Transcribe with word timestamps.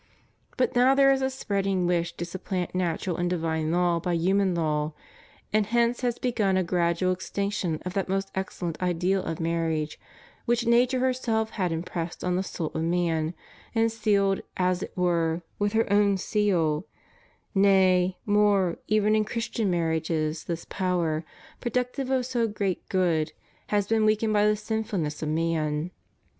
But 0.57 0.75
now 0.75 0.95
there 0.95 1.11
is 1.11 1.21
a 1.21 1.29
spreading 1.29 1.85
wish 1.85 2.13
to 2.17 2.25
supplant 2.25 2.73
natural 2.73 3.17
and 3.17 3.29
divine 3.29 3.71
law 3.71 3.99
by 3.99 4.13
human 4.13 4.55
law; 4.55 4.93
and 5.53 5.67
hence 5.67 6.01
has 6.01 6.17
begun 6.17 6.57
a 6.57 6.63
gradual 6.63 7.11
extinction 7.11 7.79
of 7.85 7.93
that 7.93 8.09
most 8.09 8.31
excellent 8.33 8.81
ideal 8.81 9.21
of 9.21 9.39
marriage 9.39 9.99
which 10.45 10.65
Nature 10.65 10.97
herself 10.97 11.51
had 11.51 11.71
impressed 11.71 12.23
on 12.23 12.35
the 12.35 12.41
soul 12.41 12.71
of 12.73 12.81
man, 12.81 13.35
and 13.75 13.91
sealed, 13.91 14.41
as 14.57 14.81
it 14.81 14.91
were, 14.95 15.43
with 15.59 15.73
her 15.73 15.85
own 15.93 16.17
seal; 16.17 16.87
nay, 17.53 18.17
more, 18.25 18.79
even 18.87 19.15
in 19.15 19.23
Christian 19.23 19.69
marriages 19.69 20.45
this 20.45 20.65
power, 20.65 21.23
productive 21.59 22.09
of 22.09 22.25
so 22.25 22.47
great 22.47 22.89
good, 22.89 23.33
has 23.67 23.85
been 23.85 24.05
weakened 24.05 24.33
by 24.33 24.47
the 24.47 24.55
sinfulness 24.55 25.21
of 25.21 25.29
man. 25.29 25.91